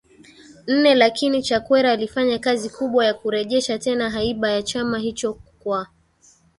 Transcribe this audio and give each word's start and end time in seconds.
nne 0.67 0.95
lakini 0.95 1.41
Chakwera 1.43 1.91
alifanya 1.91 2.39
kazi 2.39 2.69
kubwa 2.69 3.05
ya 3.05 3.13
kurejesha 3.13 3.79
tena 3.79 4.09
haiba 4.09 4.49
ya 4.51 4.63
chama 4.63 4.97
hicho 4.99 5.33
kwa 5.59 5.87